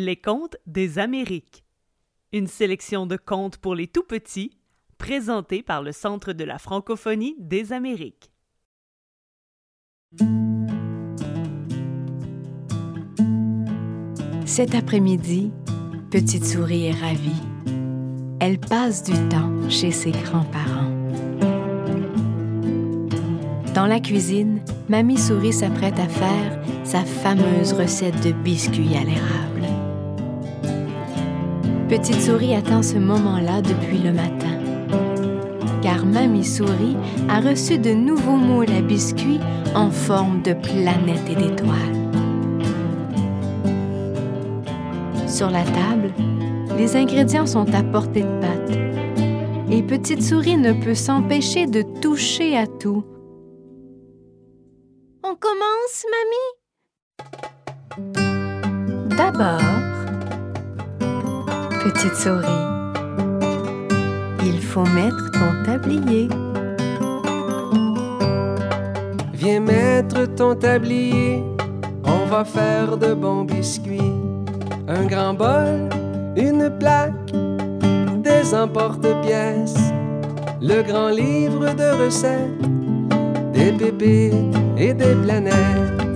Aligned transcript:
Les 0.00 0.14
contes 0.14 0.56
des 0.64 1.00
Amériques. 1.00 1.64
Une 2.32 2.46
sélection 2.46 3.04
de 3.04 3.16
contes 3.16 3.56
pour 3.56 3.74
les 3.74 3.88
tout 3.88 4.04
petits, 4.04 4.52
présentée 4.96 5.60
par 5.60 5.82
le 5.82 5.90
Centre 5.90 6.32
de 6.32 6.44
la 6.44 6.60
francophonie 6.60 7.34
des 7.40 7.72
Amériques. 7.72 8.30
Cet 14.46 14.76
après-midi, 14.76 15.50
Petite 16.12 16.44
Souris 16.44 16.86
est 16.86 16.92
ravie. 16.92 17.42
Elle 18.38 18.60
passe 18.60 19.02
du 19.02 19.14
temps 19.28 19.68
chez 19.68 19.90
ses 19.90 20.12
grands-parents. 20.12 20.92
Dans 23.74 23.86
la 23.88 23.98
cuisine, 23.98 24.62
Mamie 24.88 25.18
Souris 25.18 25.54
s'apprête 25.54 25.98
à 25.98 26.06
faire 26.06 26.62
sa 26.84 27.04
fameuse 27.04 27.72
recette 27.72 28.24
de 28.24 28.30
biscuits 28.30 28.94
à 28.94 29.02
l'érable. 29.02 29.57
Petite 31.88 32.20
Souris 32.20 32.54
attend 32.54 32.82
ce 32.82 32.98
moment-là 32.98 33.62
depuis 33.62 33.96
le 33.96 34.12
matin. 34.12 34.60
Car 35.80 36.04
Mamie 36.04 36.44
Souris 36.44 36.98
a 37.30 37.40
reçu 37.40 37.78
de 37.78 37.92
nouveaux 37.92 38.36
moules 38.36 38.70
à 38.70 38.82
biscuits 38.82 39.40
en 39.74 39.90
forme 39.90 40.42
de 40.42 40.52
planètes 40.52 41.30
et 41.30 41.34
d'étoiles. 41.34 41.96
Sur 45.26 45.50
la 45.50 45.62
table, 45.62 46.12
les 46.76 46.94
ingrédients 46.94 47.46
sont 47.46 47.74
à 47.74 47.82
portée 47.82 48.22
de 48.22 48.40
pâte. 48.40 48.70
Et 49.70 49.82
Petite 49.82 50.22
Souris 50.22 50.58
ne 50.58 50.74
peut 50.74 50.94
s'empêcher 50.94 51.66
de 51.66 51.80
toucher 52.02 52.58
à 52.58 52.66
tout. 52.66 53.02
On 55.24 55.34
commence, 55.34 56.04
mamie? 56.12 56.52
D'abord, 59.16 59.87
Petite 61.90 62.16
Souris, 62.16 62.44
il 64.44 64.60
faut 64.60 64.84
mettre 64.84 65.30
ton 65.30 65.64
tablier. 65.64 66.28
Viens 69.32 69.60
mettre 69.60 70.26
ton 70.34 70.54
tablier, 70.54 71.42
on 72.04 72.26
va 72.26 72.44
faire 72.44 72.98
de 72.98 73.14
bons 73.14 73.44
biscuits. 73.44 74.12
Un 74.86 75.06
grand 75.06 75.32
bol, 75.32 75.88
une 76.36 76.68
plaque, 76.78 77.32
des 78.22 78.54
emporte-pièces, 78.54 79.90
le 80.60 80.82
grand 80.82 81.08
livre 81.08 81.72
de 81.72 82.04
recettes, 82.04 82.68
des 83.54 83.72
pépites 83.72 84.34
et 84.76 84.92
des 84.92 85.14
planètes. 85.14 86.07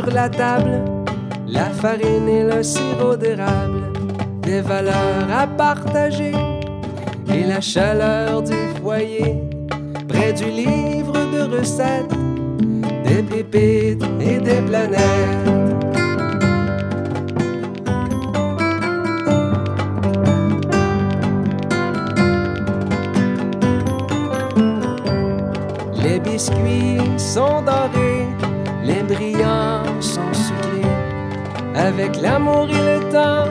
Sur 0.00 0.14
la 0.14 0.28
table 0.28 0.82
la 1.46 1.64
farine 1.64 2.28
et 2.28 2.44
le 2.44 2.62
sirop 2.62 3.16
d'érable, 3.16 3.82
des 4.42 4.60
valeurs 4.60 5.28
à 5.36 5.46
partager 5.46 6.32
et 7.32 7.44
la 7.44 7.60
chaleur 7.60 8.42
du 8.42 8.54
foyer, 8.80 9.42
près 10.08 10.32
du 10.32 10.44
livre 10.44 11.18
de 11.34 11.56
recettes, 11.56 12.14
des 13.04 13.22
pépites 13.22 14.04
et 14.20 14.38
des 14.38 14.62
planètes. 14.68 15.00
Les 26.02 26.20
biscuits 26.20 27.18
sont 27.18 27.62
dorés, 27.62 27.79
avec 31.80 32.20
l'amour 32.20 32.68
et 32.68 32.98
le 32.98 33.00
temps 33.10 33.48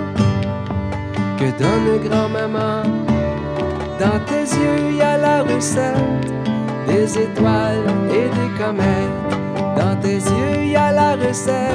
que 1.37 1.49
donne 1.57 2.07
grand-maman. 2.07 2.83
Dans 3.99 4.19
tes 4.25 4.45
yeux, 4.55 4.97
y 4.97 5.01
a 5.01 5.17
la 5.17 5.43
recette 5.43 6.31
des 6.87 7.17
étoiles 7.17 7.85
et 8.09 8.29
des 8.37 8.63
comètes. 8.63 9.19
Dans 9.77 9.95
tes 9.99 10.17
yeux, 10.17 10.65
y 10.65 10.75
a 10.75 10.91
la 10.91 11.15
recette 11.15 11.73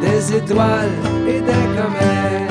des 0.00 0.36
étoiles 0.36 0.96
et 1.28 1.40
des 1.40 1.66
comètes. 1.78 2.49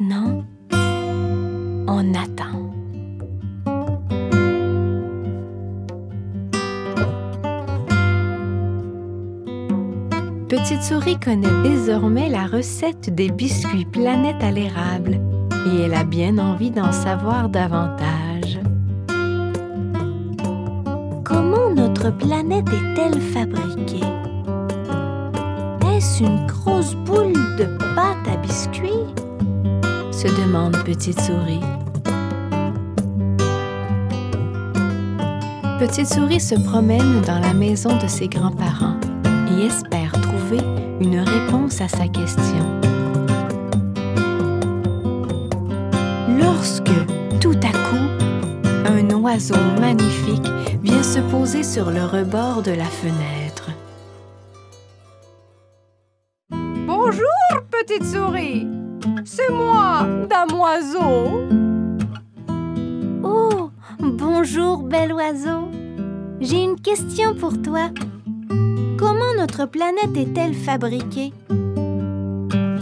Maintenant, 0.00 0.44
on 1.86 2.14
attend. 2.14 2.70
Petite 10.48 10.82
Souris 10.82 11.18
connaît 11.18 11.62
désormais 11.62 12.28
la 12.28 12.46
recette 12.46 13.14
des 13.14 13.30
biscuits 13.30 13.84
planète 13.84 14.42
à 14.42 14.50
l'érable 14.50 15.20
et 15.66 15.80
elle 15.82 15.94
a 15.94 16.04
bien 16.04 16.38
envie 16.38 16.70
d'en 16.70 16.92
savoir 16.92 17.48
davantage. 17.48 18.60
Comment 21.24 21.70
notre 21.74 22.10
planète 22.10 22.68
est-elle 22.68 23.20
fabriquée? 23.20 24.06
Est-ce 25.92 26.22
une 26.22 26.46
grosse 26.46 26.94
boule 26.94 27.32
de 27.58 27.64
pâte 27.94 28.28
à 28.32 28.36
biscuits? 28.36 29.23
Se 30.24 30.40
demande 30.40 30.74
Petite 30.84 31.20
Souris. 31.20 31.60
Petite 35.78 36.06
Souris 36.06 36.40
se 36.40 36.54
promène 36.54 37.20
dans 37.26 37.38
la 37.40 37.52
maison 37.52 37.94
de 37.98 38.06
ses 38.06 38.28
grands-parents 38.28 38.96
et 39.50 39.66
espère 39.66 40.12
trouver 40.12 40.64
une 41.00 41.18
réponse 41.18 41.82
à 41.82 41.88
sa 41.88 42.08
question. 42.08 42.64
Lorsque, 46.40 46.96
tout 47.40 47.58
à 47.62 47.72
coup, 47.72 48.08
un 48.86 49.10
oiseau 49.10 49.60
magnifique 49.78 50.48
vient 50.82 51.02
se 51.02 51.18
poser 51.18 51.62
sur 51.62 51.90
le 51.90 52.02
rebord 52.02 52.62
de 52.62 52.72
la 52.72 52.86
fenêtre. 52.86 53.70
Bonjour, 56.86 57.28
petite 57.70 58.06
souris. 58.06 58.83
C'est 59.24 59.50
moi, 59.50 60.06
Dame 60.30 60.58
Oiseau. 60.58 61.46
Oh, 63.22 63.70
bonjour, 64.00 64.82
bel 64.82 65.12
oiseau. 65.12 65.68
J'ai 66.40 66.62
une 66.62 66.80
question 66.80 67.34
pour 67.34 67.60
toi. 67.60 67.90
Comment 68.98 69.34
notre 69.38 69.66
planète 69.66 70.16
est-elle 70.16 70.54
fabriquée? 70.54 71.32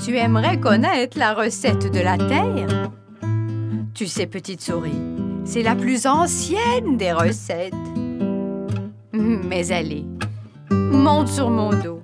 Tu 0.04 0.16
aimerais 0.16 0.60
connaître 0.60 1.18
la 1.18 1.34
recette 1.34 1.92
de 1.92 2.00
la 2.00 2.16
Terre? 2.16 2.90
Tu 3.94 4.06
sais, 4.06 4.26
petite 4.26 4.60
souris, 4.60 5.00
c'est 5.44 5.62
la 5.62 5.74
plus 5.74 6.06
ancienne 6.06 6.96
des 6.96 7.12
recettes. 7.12 7.74
Mais 9.12 9.72
allez, 9.72 10.04
monte 10.70 11.28
sur 11.28 11.50
mon 11.50 11.70
dos. 11.70 12.00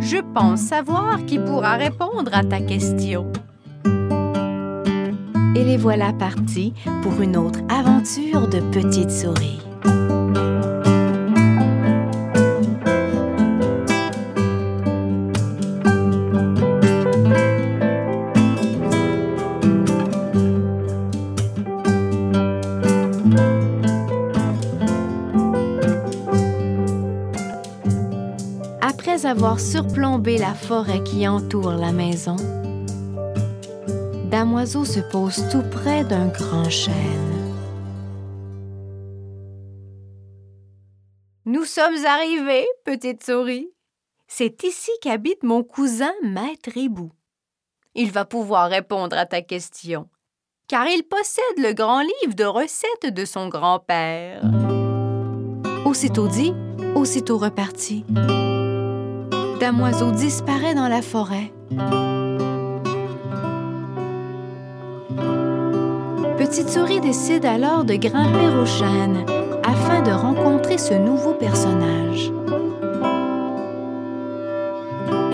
Je 0.00 0.16
pense 0.34 0.60
savoir 0.60 1.24
qui 1.26 1.38
pourra 1.38 1.76
répondre 1.76 2.30
à 2.32 2.42
ta 2.42 2.60
question. 2.60 3.30
Et 5.54 5.64
les 5.64 5.76
voilà 5.76 6.12
partis 6.12 6.72
pour 7.02 7.20
une 7.20 7.36
autre 7.36 7.60
aventure 7.68 8.48
de 8.48 8.60
Petite 8.72 9.10
Souris. 9.10 9.60
Après 29.10 29.26
avoir 29.26 29.58
surplombé 29.58 30.38
la 30.38 30.54
forêt 30.54 31.02
qui 31.02 31.26
entoure 31.26 31.72
la 31.72 31.90
maison, 31.90 32.36
Damoiseau 34.30 34.84
se 34.84 35.00
pose 35.00 35.48
tout 35.50 35.64
près 35.68 36.04
d'un 36.04 36.28
grand 36.28 36.70
chêne. 36.70 36.94
Nous 41.44 41.64
sommes 41.64 42.06
arrivés, 42.06 42.68
petite 42.84 43.24
souris. 43.24 43.68
C'est 44.28 44.62
ici 44.62 44.92
qu'habite 45.02 45.42
mon 45.42 45.64
cousin 45.64 46.12
Maître 46.22 46.76
Hibou. 46.76 47.10
Il 47.96 48.12
va 48.12 48.24
pouvoir 48.24 48.70
répondre 48.70 49.18
à 49.18 49.26
ta 49.26 49.42
question. 49.42 50.08
car 50.68 50.86
il 50.86 51.02
possède 51.02 51.58
le 51.58 51.72
grand 51.72 52.02
livre 52.02 52.36
de 52.36 52.44
recettes 52.44 53.12
de 53.12 53.24
son 53.24 53.48
grand-père. 53.48 54.44
Aussitôt 55.84 56.28
dit, 56.28 56.54
aussitôt 56.94 57.38
reparti. 57.38 58.04
Damoiseau 59.60 60.10
disparaît 60.10 60.74
dans 60.74 60.88
la 60.88 61.02
forêt. 61.02 61.52
Petite 66.38 66.70
Souris 66.70 67.00
décide 67.00 67.44
alors 67.44 67.84
de 67.84 67.94
grimper 67.96 68.48
au 68.58 68.64
chêne 68.64 69.26
afin 69.62 70.00
de 70.00 70.12
rencontrer 70.12 70.78
ce 70.78 70.94
nouveau 70.94 71.34
personnage. 71.34 72.32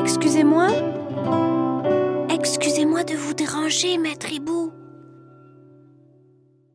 Excusez-moi? 0.00 0.66
Excusez-moi 2.28 3.04
de 3.04 3.14
vous 3.14 3.32
déranger, 3.32 3.96
maître 3.96 4.32
Hibou. 4.32 4.72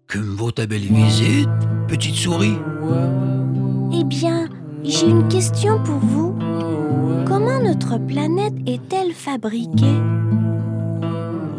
Que 0.08 0.20
me 0.20 0.38
vaut 0.38 0.52
ta 0.52 0.66
belle 0.66 0.80
visite, 0.80 1.50
petite 1.90 2.16
souris? 2.16 2.58
Eh 3.94 4.06
bien, 4.06 4.48
j'ai 4.86 5.10
une 5.10 5.28
question 5.28 5.84
pour 5.84 5.98
vous. 5.98 6.34
Notre 7.72 7.98
planète 8.00 8.54
est-elle 8.68 9.14
fabriquée? 9.14 9.98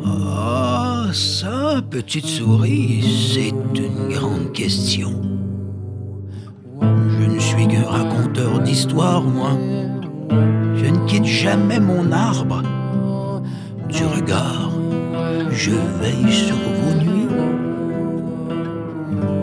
Ah, 0.04 1.06
ça, 1.10 1.80
petite 1.88 2.26
souris, 2.26 3.02
c'est 3.32 3.48
une 3.48 4.12
grande 4.12 4.52
question. 4.52 5.12
Je 6.82 7.24
ne 7.30 7.38
suis 7.38 7.66
qu'un 7.66 7.84
raconteur 7.84 8.58
d'histoire, 8.58 9.22
moi. 9.22 9.52
Je 10.74 10.84
ne 10.84 11.06
quitte 11.06 11.24
jamais 11.24 11.80
mon 11.80 12.12
arbre. 12.12 12.62
Du 13.88 14.04
regard, 14.04 14.70
je 15.50 15.70
veille 15.70 16.30
sur 16.30 16.56
vos 16.56 16.94
nuits. 17.02 17.28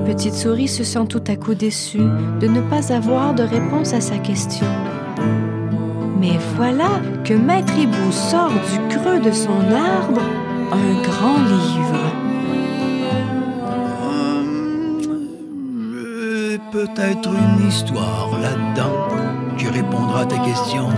Petite 0.06 0.36
Souris 0.36 0.68
se 0.68 0.84
sent 0.84 1.08
tout 1.10 1.24
à 1.26 1.36
coup 1.36 1.56
déçue 1.56 1.98
de 2.40 2.48
ne 2.48 2.62
pas 2.62 2.94
avoir 2.94 3.34
de 3.34 3.42
réponse 3.42 3.94
à 3.94 4.02
sa 4.02 4.20
question. 4.20 4.68
Mais 6.20 6.38
voilà 6.58 7.00
que 7.24 7.34
Maître 7.34 7.74
Hibou 7.78 8.12
sort 8.12 8.52
du 8.52 8.96
creux 8.96 9.22
de 9.22 9.32
son 9.32 9.62
arbre 9.72 10.22
un 10.72 11.02
grand 11.02 11.38
livre. 11.38 12.04
Euh, 15.94 16.58
Peut-être 16.74 17.30
une 17.30 17.68
histoire 17.68 18.38
là-dedans 18.42 19.08
qui 19.58 19.68
répondra 19.68 20.22
à 20.22 20.26
ta 20.26 20.38
question. 20.40 20.90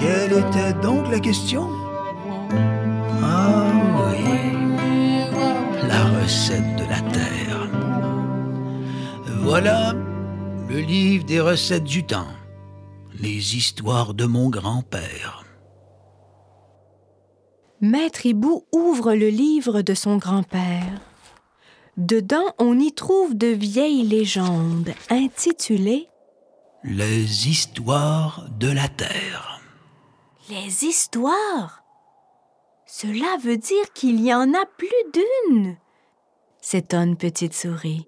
Quelle 0.00 0.32
était 0.32 0.72
donc 0.82 1.08
la 1.10 1.20
question? 1.20 1.68
Ah 3.22 3.66
oui, 4.10 5.30
la 5.88 6.20
recette 6.20 6.76
de 6.76 6.90
la 6.90 7.00
terre. 7.12 7.68
Voilà 9.42 9.92
le 10.68 10.78
livre 10.80 11.24
des 11.24 11.40
recettes 11.40 11.84
du 11.84 12.04
temps. 12.04 12.26
Les 13.20 13.56
histoires 13.56 14.12
de 14.12 14.26
mon 14.26 14.50
grand-père. 14.50 15.44
Maître 17.80 18.26
Hibou 18.26 18.64
ouvre 18.72 19.14
le 19.14 19.28
livre 19.28 19.80
de 19.80 19.94
son 19.94 20.16
grand-père. 20.18 21.00
Dedans, 21.96 22.54
on 22.58 22.78
y 22.78 22.92
trouve 22.92 23.34
de 23.34 23.46
vieilles 23.46 24.06
légendes 24.06 24.92
intitulées 25.08 26.08
Les 26.84 27.48
histoires 27.48 28.48
de 28.58 28.70
la 28.70 28.88
terre. 28.88 29.60
Les 30.50 30.84
histoires? 30.84 31.84
Cela 32.86 33.38
veut 33.42 33.56
dire 33.56 33.92
qu'il 33.94 34.20
y 34.20 34.34
en 34.34 34.52
a 34.52 34.66
plus 34.76 34.88
d'une, 35.14 35.76
s'étonne 36.60 37.16
Petite 37.16 37.54
Souris. 37.54 38.06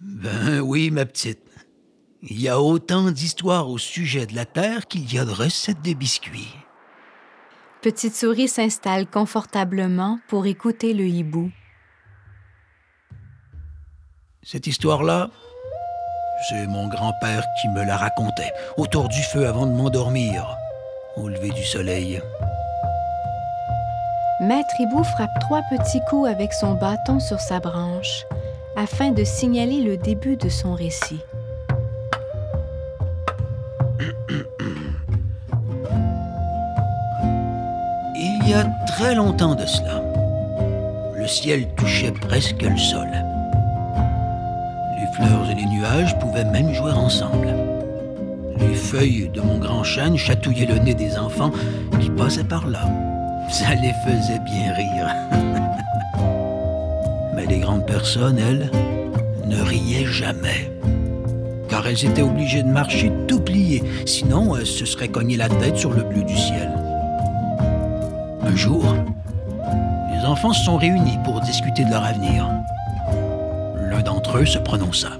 Ben 0.00 0.60
oui, 0.60 0.90
ma 0.90 1.04
petite. 1.04 1.45
Il 2.22 2.40
y 2.40 2.48
a 2.48 2.60
autant 2.60 3.10
d'histoires 3.10 3.68
au 3.68 3.78
sujet 3.78 4.26
de 4.26 4.34
la 4.34 4.44
terre 4.44 4.86
qu'il 4.86 5.12
y 5.12 5.18
a 5.18 5.24
de 5.24 5.30
recettes 5.30 5.82
de 5.82 5.92
biscuits. 5.92 6.54
Petite 7.82 8.14
Souris 8.14 8.48
s'installe 8.48 9.06
confortablement 9.06 10.18
pour 10.28 10.46
écouter 10.46 10.94
le 10.94 11.04
hibou. 11.04 11.50
Cette 14.42 14.66
histoire-là, 14.66 15.30
c'est 16.48 16.66
mon 16.66 16.88
grand-père 16.88 17.44
qui 17.60 17.68
me 17.68 17.84
la 17.84 17.96
racontait, 17.96 18.52
autour 18.76 19.08
du 19.08 19.22
feu 19.22 19.46
avant 19.46 19.66
de 19.66 19.72
m'endormir, 19.72 20.56
au 21.16 21.28
lever 21.28 21.50
du 21.50 21.64
soleil. 21.64 22.20
Maître 24.40 24.74
Hibou 24.78 25.02
frappe 25.02 25.38
trois 25.40 25.62
petits 25.62 26.02
coups 26.10 26.28
avec 26.28 26.52
son 26.52 26.74
bâton 26.74 27.20
sur 27.20 27.40
sa 27.40 27.58
branche 27.58 28.24
afin 28.76 29.10
de 29.10 29.24
signaler 29.24 29.80
le 29.80 29.96
début 29.96 30.36
de 30.36 30.50
son 30.50 30.74
récit. 30.74 31.20
Il 38.46 38.52
y 38.52 38.54
a 38.54 38.64
très 38.86 39.16
longtemps 39.16 39.56
de 39.56 39.66
cela, 39.66 40.00
le 41.18 41.26
ciel 41.26 41.66
touchait 41.76 42.12
presque 42.12 42.62
le 42.62 42.78
sol. 42.78 43.08
Les 45.00 45.06
fleurs 45.16 45.50
et 45.50 45.54
les 45.56 45.66
nuages 45.66 46.16
pouvaient 46.20 46.44
même 46.44 46.72
jouer 46.72 46.92
ensemble. 46.92 47.48
Les 48.60 48.76
feuilles 48.76 49.28
de 49.34 49.40
mon 49.40 49.58
grand 49.58 49.82
chêne 49.82 50.16
chatouillaient 50.16 50.72
le 50.72 50.78
nez 50.78 50.94
des 50.94 51.18
enfants 51.18 51.50
qui 52.00 52.08
passaient 52.08 52.44
par 52.44 52.68
là. 52.68 52.88
Ça 53.50 53.74
les 53.74 53.92
faisait 54.06 54.38
bien 54.38 54.72
rire. 54.74 55.12
Mais 57.34 57.46
les 57.46 57.58
grandes 57.58 57.84
personnes, 57.84 58.38
elles, 58.38 58.70
ne 59.44 59.60
riaient 59.60 60.06
jamais. 60.06 60.70
Car 61.68 61.84
elles 61.88 62.04
étaient 62.04 62.22
obligées 62.22 62.62
de 62.62 62.68
marcher 62.68 63.10
tout 63.26 63.40
pliées, 63.40 63.82
sinon 64.04 64.54
elles 64.54 64.66
se 64.66 64.84
seraient 64.84 65.08
cognées 65.08 65.36
la 65.36 65.48
tête 65.48 65.76
sur 65.76 65.90
le 65.90 66.04
bleu 66.04 66.22
du 66.22 66.36
ciel. 66.36 66.75
Un 68.56 68.58
jour, 68.58 68.86
les 70.10 70.24
enfants 70.24 70.54
se 70.54 70.64
sont 70.64 70.78
réunis 70.78 71.18
pour 71.24 71.42
discuter 71.42 71.84
de 71.84 71.90
leur 71.90 72.02
avenir. 72.02 72.48
L'un 73.90 74.00
d'entre 74.00 74.38
eux 74.38 74.46
se 74.46 74.58
prononça. 74.58 75.10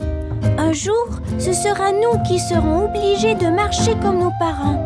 Un 0.56 0.72
jour, 0.72 1.06
ce 1.38 1.52
sera 1.52 1.92
nous 1.92 2.18
qui 2.22 2.38
serons 2.38 2.86
obligés 2.86 3.34
de 3.34 3.54
marcher 3.54 3.94
comme 4.00 4.20
nos 4.20 4.32
parents. 4.38 4.80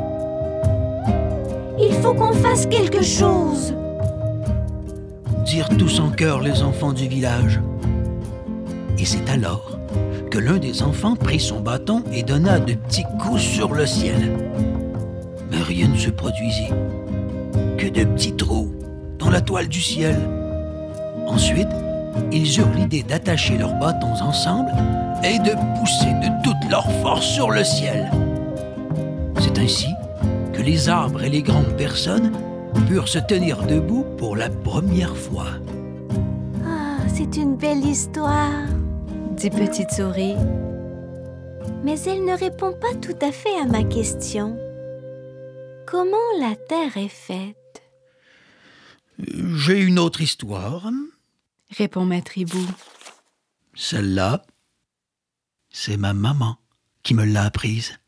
Il 1.79 1.93
faut 2.03 2.13
qu'on 2.13 2.33
fasse 2.33 2.67
quelque 2.67 3.05
chose. 3.05 3.73
dirent 5.45 5.69
tous 5.79 6.01
en 6.01 6.11
chœur 6.11 6.41
les 6.41 6.65
enfants 6.65 6.93
du 6.93 7.07
village. 7.07 7.61
Et 8.99 9.05
c'est 9.05 9.31
alors 9.31 9.79
que 10.29 10.41
l'un 10.41 10.59
des 10.59 10.83
enfants 10.83 11.15
prit 11.15 11.39
son 11.39 11.61
bâton 11.61 12.03
et 12.13 12.25
donna 12.25 12.59
de 12.59 12.75
petits 12.75 13.07
coups 13.21 13.43
sur 13.43 13.75
le 13.75 13.87
ciel. 13.87 14.37
Mais 15.53 15.63
rien 15.63 15.87
ne 15.87 15.97
se 15.97 16.11
produisit, 16.11 16.73
de 17.89 18.05
petits 18.05 18.37
trous 18.37 18.71
dans 19.19 19.31
la 19.31 19.41
toile 19.41 19.69
du 19.69 19.81
ciel. 19.81 20.17
Ensuite, 21.27 21.69
ils 22.31 22.59
eurent 22.59 22.75
l'idée 22.77 23.03
d'attacher 23.03 23.57
leurs 23.57 23.79
bâtons 23.79 24.21
ensemble 24.21 24.73
et 25.25 25.39
de 25.39 25.53
pousser 25.79 26.13
de 26.21 26.43
toute 26.43 26.71
leur 26.71 26.91
force 27.01 27.27
sur 27.27 27.51
le 27.51 27.65
ciel. 27.65 28.11
C'est 29.41 29.59
ainsi 29.59 29.89
que 30.53 30.61
les 30.61 30.89
arbres 30.89 31.23
et 31.23 31.31
les 31.31 31.43
grandes 31.43 31.77
personnes 31.77 32.33
purent 32.87 33.09
se 33.09 33.19
tenir 33.19 33.63
debout 33.63 34.05
pour 34.19 34.37
la 34.37 34.51
première 34.51 35.17
fois. 35.17 35.49
Ah, 36.67 36.99
c'est 37.09 37.37
une 37.37 37.57
belle 37.57 37.85
histoire. 37.85 38.67
Dit 39.37 39.51
Petite 39.51 39.91
Souris. 39.93 40.37
Mais 41.83 41.99
elle 42.03 42.25
ne 42.25 42.39
répond 42.39 42.73
pas 42.73 42.95
tout 43.01 43.17
à 43.23 43.33
fait 43.33 43.57
à 43.63 43.65
ma 43.65 43.85
question. 43.85 44.57
Comment 45.87 46.17
la 46.39 46.55
Terre 46.57 46.97
est 46.97 47.09
faite? 47.09 47.60
J'ai 49.57 49.81
une 49.81 49.99
autre 49.99 50.21
histoire. 50.21 50.91
Répond 51.77 52.05
Maître 52.05 52.37
Hibou. 52.37 52.65
Celle-là, 53.75 54.43
c'est 55.71 55.97
ma 55.97 56.13
maman 56.13 56.59
qui 57.03 57.15
me 57.15 57.25
l'a 57.25 57.45
apprise. 57.45 57.99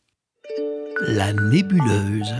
La 1.00 1.32
nébuleuse. 1.32 2.34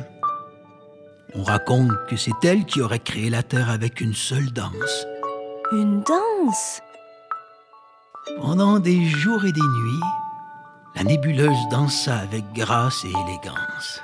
On 1.35 1.43
raconte 1.43 1.93
que 2.09 2.17
c'est 2.17 2.45
elle 2.45 2.65
qui 2.67 2.81
aurait 2.81 2.99
créé 2.99 3.31
la 3.31 3.43
Terre 3.43 3.71
avec 3.71 4.01
une 4.01 4.15
seule 4.15 4.53
danse. 4.53 5.07
Une 5.73 6.03
danse? 6.03 6.81
Pendant 8.37 8.79
des 8.79 9.05
jours 9.05 9.45
et 9.45 9.53
des 9.53 9.61
nuits, 9.61 10.01
la 10.95 11.05
nébuleuse 11.05 11.69
dansa 11.71 12.19
avec 12.19 12.45
grâce 12.53 13.05
et 13.05 13.09
élégance. 13.09 14.01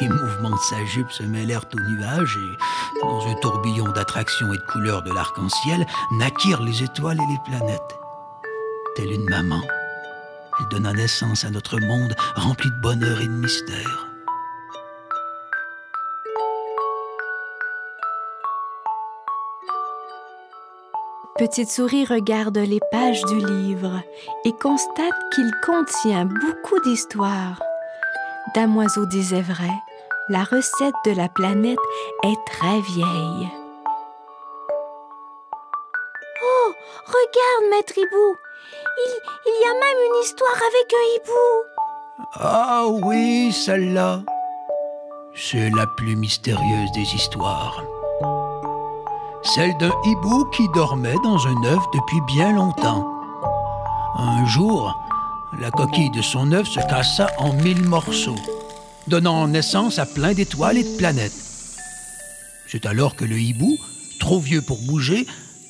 Les 0.00 0.08
mouvements 0.08 0.50
de 0.50 0.56
sa 0.56 0.82
jupe 0.86 1.10
se 1.10 1.22
mêlèrent 1.22 1.66
aux 1.74 1.80
nuages 1.80 2.38
et, 2.38 3.00
dans 3.02 3.26
un 3.26 3.34
tourbillon 3.34 3.84
d'attractions 3.92 4.52
et 4.52 4.56
de 4.56 4.72
couleurs 4.72 5.02
de 5.02 5.12
l'arc-en-ciel, 5.12 5.86
naquirent 6.12 6.62
les 6.62 6.82
étoiles 6.82 7.18
et 7.18 7.32
les 7.32 7.38
planètes. 7.44 7.98
Telle 8.96 9.12
une 9.12 9.28
maman, 9.28 9.60
elle 10.58 10.68
donna 10.70 10.94
naissance 10.94 11.44
à 11.44 11.50
notre 11.50 11.78
monde 11.78 12.14
rempli 12.34 12.70
de 12.70 12.80
bonheur 12.80 13.20
et 13.20 13.26
de 13.26 13.32
mystère. 13.32 14.06
Petite 21.36 21.70
Souris 21.70 22.06
regarde 22.06 22.58
les 22.58 22.80
pages 22.90 23.24
du 23.24 23.38
livre 23.38 24.02
et 24.44 24.52
constate 24.52 25.12
qu'il 25.34 25.50
contient 25.64 26.24
beaucoup 26.26 26.80
d'histoires. 26.84 27.60
Damoiseau 28.54 29.06
disait 29.06 29.42
vrai, 29.42 29.70
la 30.30 30.44
recette 30.44 30.94
de 31.04 31.10
la 31.10 31.28
planète 31.28 31.78
est 32.22 32.38
très 32.46 32.80
vieille. 32.82 33.50
Oh, 36.42 36.72
regarde, 37.04 37.70
maître 37.70 37.98
hibou. 37.98 38.36
Il, 38.96 39.18
il 39.46 39.60
y 39.60 39.68
a 39.68 39.74
même 39.74 39.98
une 40.06 40.22
histoire 40.22 40.54
avec 40.54 40.94
un 40.94 41.06
hibou. 41.16 41.48
Ah 42.34 42.84
oui, 42.86 43.52
celle-là. 43.52 44.20
C'est 45.34 45.70
la 45.70 45.86
plus 45.96 46.14
mystérieuse 46.14 46.92
des 46.92 47.14
histoires. 47.14 47.82
Celle 49.42 49.76
d'un 49.78 49.92
hibou 50.04 50.44
qui 50.52 50.68
dormait 50.74 51.18
dans 51.24 51.44
un 51.48 51.64
œuf 51.64 51.82
depuis 51.92 52.20
bien 52.28 52.52
longtemps. 52.52 53.04
Un 54.16 54.46
jour, 54.46 54.94
la 55.58 55.72
coquille 55.72 56.10
de 56.10 56.22
son 56.22 56.52
œuf 56.52 56.68
se 56.68 56.80
cassa 56.88 57.26
en 57.38 57.52
mille 57.52 57.84
morceaux, 57.88 58.36
donnant 59.10 59.46
naissance 59.48 59.98
à 59.98 60.06
plein 60.06 60.32
d'étoiles 60.32 60.78
et 60.78 60.84
de 60.84 60.96
planètes. 60.96 61.34
C'est 62.66 62.86
alors 62.86 63.16
que 63.16 63.26
le 63.26 63.38
hibou, 63.38 63.76
trop 64.18 64.40
vieux 64.40 64.62
pour 64.62 64.80
bouger, 64.82 65.26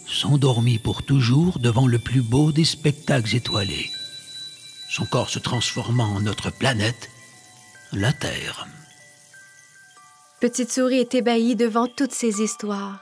s'endormit 0.06 0.78
pour 0.78 1.02
toujours 1.02 1.58
devant 1.58 1.88
le 1.88 1.98
plus 1.98 2.22
beau 2.22 2.52
des 2.52 2.64
spectacles 2.64 3.34
étoilés, 3.34 3.90
son 4.90 5.06
corps 5.06 5.30
se 5.30 5.38
transformant 5.38 6.16
en 6.16 6.20
notre 6.20 6.50
planète, 6.50 7.10
la 7.92 8.12
Terre. 8.12 8.66
Petite 10.40 10.72
Souris 10.72 10.98
est 10.98 11.14
ébahie 11.14 11.54
devant 11.54 11.86
toutes 11.86 12.12
ces 12.12 12.42
histoires. 12.42 12.98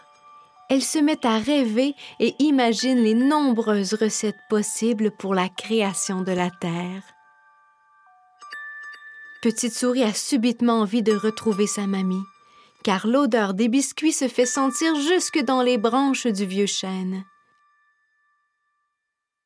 Elle 0.69 0.83
se 0.83 0.99
met 0.99 1.25
à 1.25 1.39
rêver 1.39 1.95
et 2.21 2.35
imagine 2.41 2.99
les 2.99 3.15
nombreuses 3.15 3.95
recettes 3.95 4.37
possibles 4.51 5.11
pour 5.11 5.35
la 5.35 5.49
création 5.49 6.21
de 6.21 6.33
la 6.33 6.51
Terre. 6.51 7.03
Petite 9.41 9.73
Souris 9.73 10.03
a 10.03 10.13
subitement 10.13 10.81
envie 10.81 11.05
de 11.05 11.13
retrouver 11.13 11.69
sa 11.69 11.87
mamie, 11.87 12.25
car 12.83 13.07
l'odeur 13.07 13.55
des 13.55 13.69
biscuits 13.69 14.13
se 14.13 14.27
fait 14.27 14.47
sentir 14.47 14.97
jusque 14.97 15.39
dans 15.45 15.63
les 15.63 15.79
branches 15.79 16.27
du 16.27 16.45
vieux 16.45 16.67
chêne. 16.67 17.25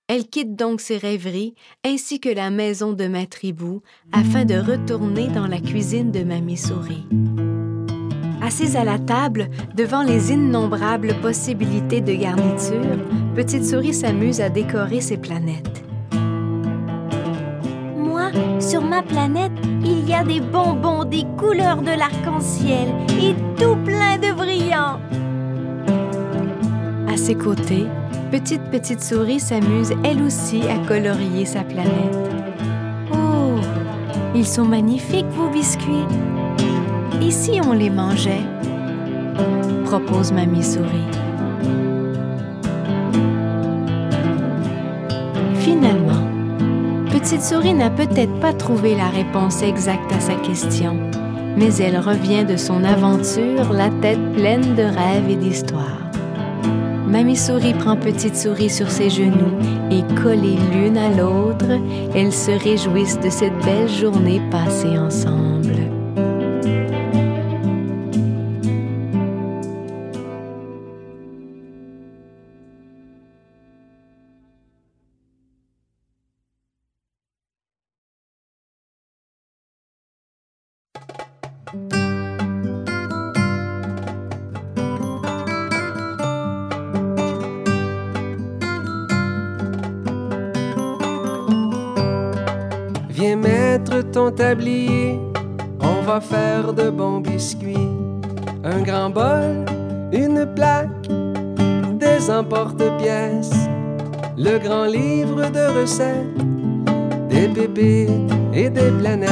Elle 0.09 0.29
quitte 0.29 0.57
donc 0.57 0.81
ses 0.81 0.97
rêveries 0.97 1.55
ainsi 1.85 2.21
que 2.21 2.31
la 2.31 2.49
maison 2.49 2.95
de 2.95 3.05
Maître 3.05 3.45
Hibou 3.45 3.83
afin 4.13 4.47
de 4.47 4.55
retourner 4.55 5.29
dans 5.29 5.47
la 5.47 5.61
cuisine 5.61 6.11
de 6.11 6.25
Mamie 6.25 6.57
Souris. 6.57 7.07
Assise 8.41 8.77
à 8.77 8.85
la 8.85 8.99
table, 8.99 9.51
devant 9.75 10.03
les 10.03 10.33
innombrables 10.33 11.21
possibilités 11.21 12.01
de 12.01 12.15
garniture, 12.15 12.99
Petite 13.35 13.67
Souris 13.67 13.95
s'amuse 13.95 14.41
à 14.41 14.49
décorer 14.49 15.03
ses 15.03 15.19
planètes. 15.19 15.85
Sur 18.63 18.83
ma 18.83 19.03
planète, 19.03 19.53
il 19.85 20.09
y 20.09 20.15
a 20.15 20.23
des 20.23 20.41
bonbons 20.41 21.05
des 21.05 21.25
couleurs 21.37 21.83
de 21.83 21.91
l'arc-en-ciel 21.91 22.89
et 23.21 23.35
tout 23.61 23.77
plein 23.85 24.17
de 24.19 24.33
brillants. 24.33 25.01
À 27.13 27.17
ses 27.17 27.35
côtés, 27.35 27.87
Petite 28.31 28.63
Petite 28.71 29.03
Souris 29.03 29.41
s'amuse 29.41 29.93
elle 30.05 30.23
aussi 30.23 30.63
à 30.69 30.79
colorier 30.87 31.45
sa 31.45 31.65
planète. 31.65 32.17
Oh, 33.13 33.59
ils 34.35 34.47
sont 34.47 34.65
magnifiques, 34.65 35.27
vos 35.31 35.51
biscuits. 35.51 36.07
Et 37.21 37.31
si 37.31 37.61
on 37.67 37.73
les 37.73 37.91
mangeait 37.91 38.47
propose 39.93 40.33
Mamie 40.33 40.63
Souris. 40.63 41.11
Finalement, 45.57 46.02
Petite 47.23 47.45
Souris 47.45 47.75
n'a 47.75 47.89
peut-être 47.89 48.35
pas 48.41 48.53
trouvé 48.53 48.97
la 48.97 49.09
réponse 49.09 49.63
exacte 49.63 50.13
à 50.13 50.19
sa 50.19 50.35
question, 50.35 50.97
mais 51.57 51.73
elle 51.77 51.97
revient 51.97 52.45
de 52.45 52.57
son 52.57 52.83
aventure 52.83 53.73
la 53.73 53.91
tête 53.91 54.19
pleine 54.33 54.75
de 54.75 54.83
rêves 54.83 55.31
et 55.31 55.37
d'histoires. 55.37 56.11
Mamie 57.07 57.37
Souris 57.37 57.75
prend 57.75 57.97
Petite 57.97 58.35
Souris 58.35 58.71
sur 58.71 58.91
ses 58.91 59.09
genoux 59.09 59.57
et 59.93 60.03
collées 60.21 60.59
l'une 60.73 60.99
à 60.99 61.11
l'autre, 61.11 61.79
elles 62.13 62.33
se 62.33 62.51
réjouissent 62.51 63.21
de 63.21 63.31
cette 63.31 63.57
belle 63.65 63.89
journée 63.89 64.43
passée 64.51 64.99
ensemble. 64.99 66.02
Viens 93.23 93.37
mettre 93.37 94.03
ton 94.11 94.33
tablier, 94.33 95.17
on 95.81 96.03
va 96.03 96.21
faire 96.21 96.73
de 96.73 96.91
bons 96.91 97.21
biscuits. 97.21 97.89
Un 98.65 98.83
grand 98.83 99.11
bol, 99.11 99.65
une 100.13 100.45
plaque, 100.57 101.09
des 102.01 102.29
emporte-pièces, 102.29 103.69
le 104.37 104.59
grand 104.59 104.87
livre 104.87 105.49
de 105.51 105.81
recettes, 105.81 106.37
des 107.29 107.47
pépites 107.47 108.11
et 108.53 108.69
des 108.69 108.91
planètes. 108.91 109.31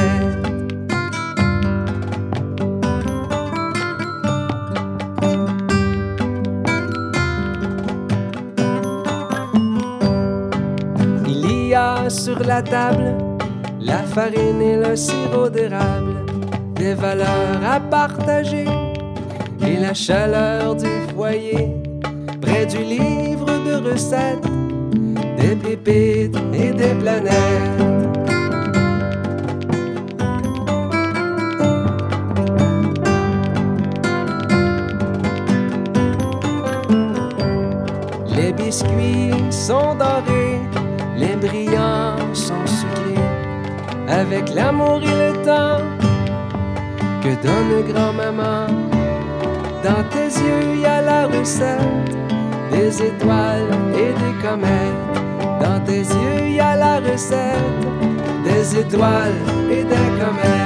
Il 11.27 11.67
y 11.67 11.73
a 11.73 12.09
sur 12.09 12.39
la 12.39 12.61
table 12.61 13.30
la 13.83 14.03
farine 14.03 14.61
et 14.61 14.77
le 14.77 14.95
sirop 14.95 15.49
d'érable, 15.49 16.25
des 16.75 16.93
valeurs 16.93 17.63
à 17.67 17.79
partager 17.79 18.65
et 19.65 19.77
la 19.77 19.93
chaleur 19.93 20.75
du 20.75 20.87
foyer, 21.13 21.75
près 22.41 22.65
du 22.65 22.77
livre 22.77 23.47
de 23.65 23.89
recettes, 23.89 24.45
des 25.37 25.55
pépites 25.55 26.37
et 26.53 26.71
des 26.71 26.93
planètes. 27.01 27.31
Les 38.35 38.53
biscuits 38.53 39.51
sont 39.51 39.95
dorés, 39.95 40.59
les 41.17 41.35
brillants 41.35 42.15
sont 42.33 42.65
sucrés 42.65 43.30
avec 44.11 44.53
l'amour 44.53 45.01
et 45.03 45.31
le 45.31 45.33
temps 45.43 45.79
que 47.23 47.29
donne 47.41 47.91
grand-maman. 47.91 48.67
Dans 49.83 50.03
tes 50.09 50.27
yeux, 50.39 50.73
il 50.73 50.81
y 50.81 50.85
a 50.85 51.01
la 51.01 51.27
recette 51.27 51.79
des 52.71 53.01
étoiles 53.01 53.71
et 53.93 54.11
des 54.21 54.47
comètes. 54.47 55.01
Dans 55.61 55.79
tes 55.85 56.01
yeux, 56.01 56.47
il 56.47 56.55
y 56.55 56.59
a 56.59 56.75
la 56.75 56.99
recette 56.99 57.55
des 58.43 58.79
étoiles 58.79 59.39
et 59.71 59.83
des 59.83 60.09
comètes. 60.19 60.60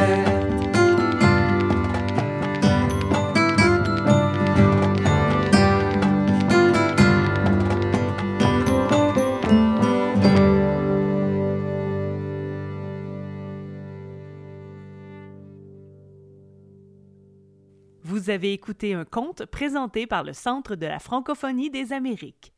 Vous 18.26 18.32
avez 18.32 18.54
écouté 18.54 18.96
un 18.96 19.06
conte 19.06 19.46
présenté 19.46 20.08
par 20.08 20.24
le 20.24 20.34
Centre 20.34 20.76
de 20.76 20.88
la 20.88 20.98
francophonie 20.98 21.70
des 21.70 21.94
Amériques. 21.94 22.54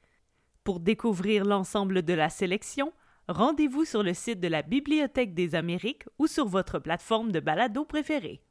Pour 0.63 0.79
découvrir 0.79 1.43
l'ensemble 1.43 2.03
de 2.03 2.13
la 2.13 2.29
sélection, 2.29 2.93
rendez-vous 3.27 3.83
sur 3.83 4.01
le 4.01 4.13
site 4.13 4.39
de 4.39 4.47
la 4.47 4.61
Bibliothèque 4.61 5.33
des 5.33 5.55
Amériques 5.55 6.05
ou 6.19 6.27
sur 6.27 6.47
votre 6.47 6.79
plateforme 6.79 7.33
de 7.33 7.41
balado 7.41 7.83
préférée. 7.83 8.41